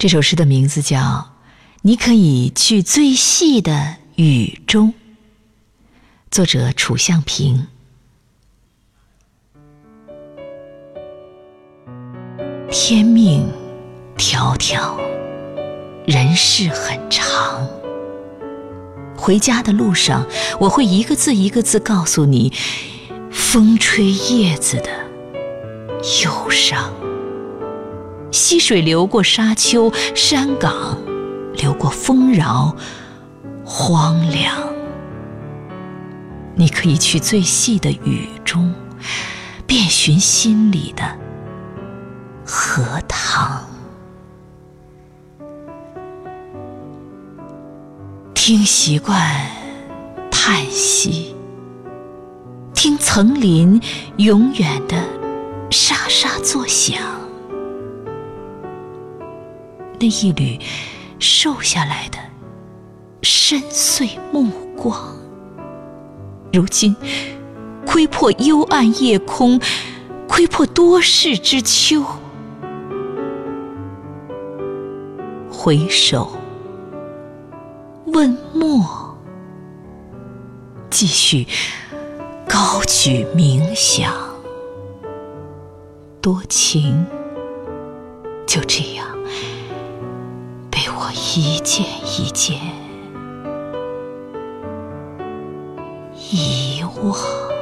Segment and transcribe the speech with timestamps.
[0.00, 0.98] 这首诗的名字叫
[1.82, 4.88] 《你可以去最细的雨中》，
[6.30, 7.66] 作者楚向平。
[12.70, 13.46] 天命
[14.16, 14.96] 迢迢，
[16.06, 17.68] 人世很长。
[19.14, 20.26] 回家的路上，
[20.58, 22.50] 我会一个字一个字告诉你，
[23.30, 24.88] 风吹叶子的
[26.24, 26.90] 忧伤。
[28.30, 30.96] 溪水流过沙丘、山岗，
[31.54, 32.74] 流过丰饶、
[33.64, 34.54] 荒凉。
[36.54, 38.74] 你可以去最细的雨中，
[39.66, 41.02] 遍寻心里的
[42.44, 43.64] 荷塘。
[48.34, 49.18] 听习惯
[50.30, 51.34] 叹息，
[52.74, 53.80] 听层林
[54.16, 54.96] 永远的
[55.70, 56.98] 沙沙作响。
[60.00, 60.58] 那一缕
[61.18, 62.18] 瘦下来的
[63.20, 65.14] 深邃目光，
[66.54, 66.96] 如今
[67.86, 69.60] 窥破幽暗夜空，
[70.26, 72.02] 窥破多事之秋。
[75.52, 76.32] 回首。
[78.06, 79.18] 问墨，
[80.88, 81.46] 继续
[82.48, 84.12] 高举冥想，
[86.22, 87.04] 多情
[88.46, 89.06] 就这样
[91.36, 92.58] 一件一件
[96.12, 97.59] 遗忘。